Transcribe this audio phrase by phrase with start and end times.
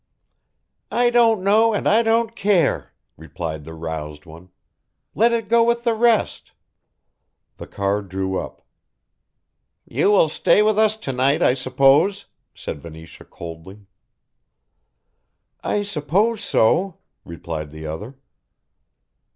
[0.89, 4.49] "I don't know and I don't care," replied the roused one,
[5.13, 6.53] "let it go with the rest."
[7.57, 8.63] The car drew up.
[9.85, 12.25] "You will stay with us to night, I suppose,"
[12.55, 13.85] said Venetia coldly.
[15.63, 18.15] "I suppose so," replied the other.